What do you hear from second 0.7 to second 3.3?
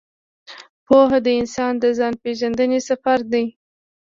پوهه د انسان د ځان پېژندنې سفر